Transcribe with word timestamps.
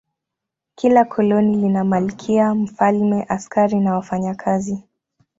Kila 0.75 1.05
koloni 1.05 1.57
lina 1.57 1.83
malkia, 1.83 2.53
mfalme, 2.55 3.23
askari 3.29 3.79
na 3.79 3.93
wafanyakazi. 3.93 4.83